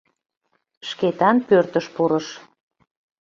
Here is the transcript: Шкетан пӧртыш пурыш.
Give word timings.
Шкетан 0.89 1.37
пӧртыш 1.47 1.85
пурыш. 1.95 2.27